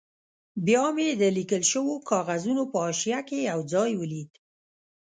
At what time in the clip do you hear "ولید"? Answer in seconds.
4.01-4.31